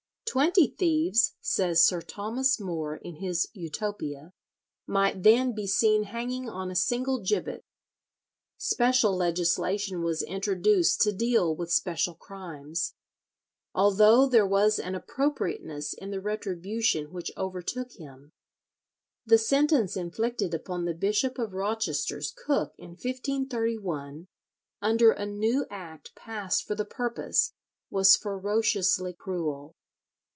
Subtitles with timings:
[0.27, 4.31] Twenty thieves, says Sir Thomas More in his "Utopia,"
[4.87, 7.65] might then be seen hanging on a single gibbet.
[8.57, 12.93] Special legislation was introduced to deal with special crimes.
[13.75, 18.31] Although there was an appropriateness in the retribution which overtook him,
[19.25, 24.27] the sentence inflicted upon the Bishop of Rochester's cook in 1531,
[24.81, 27.51] under a new act passed for the purpose,
[27.89, 29.75] was ferociously cruel.